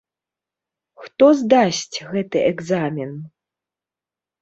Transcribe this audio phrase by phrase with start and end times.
[1.03, 3.11] Хто здасць гэты экзамен?